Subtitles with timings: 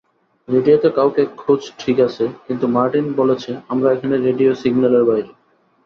[0.47, 5.31] রেডিওতে কাউকে খুঁজ ঠিক আছে, কিন্তু মার্টিন বলেছে আমরা এখানে রেডিও সিগনালের বাইরে।